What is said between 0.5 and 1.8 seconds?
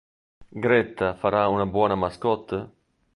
Gretta farà una